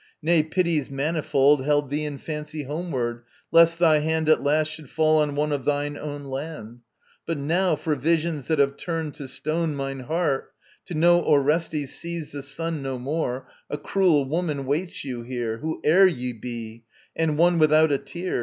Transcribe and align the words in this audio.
Nay, 0.19 0.41
pities 0.41 0.89
manifold 0.89 1.63
Held 1.63 1.91
thee 1.91 2.05
in 2.05 2.17
fancy 2.17 2.63
homeward, 2.63 3.21
lest 3.51 3.77
thy 3.77 3.99
hand 3.99 4.29
At 4.29 4.41
last 4.41 4.69
should 4.69 4.89
fall 4.89 5.19
on 5.21 5.35
one 5.35 5.51
of 5.51 5.63
thine 5.63 5.95
own 5.95 6.23
land. 6.23 6.79
But 7.27 7.37
now, 7.37 7.75
for 7.75 7.93
visions 7.95 8.47
that 8.47 8.57
have 8.57 8.77
turned 8.77 9.13
to 9.13 9.27
stone 9.27 9.75
My 9.75 9.93
heart, 9.93 10.53
to 10.87 10.95
know 10.95 11.19
Orestes 11.21 11.93
sees 11.95 12.31
the 12.31 12.41
sun 12.41 12.81
No 12.81 12.97
more, 12.97 13.47
a 13.69 13.77
cruel 13.77 14.25
woman 14.25 14.65
waits 14.65 15.03
you 15.03 15.21
here, 15.21 15.59
Whoe'er 15.59 16.07
ye 16.07 16.33
be, 16.33 16.83
and 17.15 17.37
one 17.37 17.59
without 17.59 17.91
a 17.91 17.99
tear. 17.99 18.39